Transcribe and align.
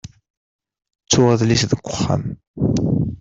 Ttuɣ 1.03 1.27
adlis 1.33 1.63
deg 1.65 1.81
uxxam. 1.89 2.23